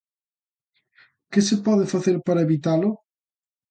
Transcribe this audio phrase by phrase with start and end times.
[1.31, 2.89] Que se pode facer para evitalo?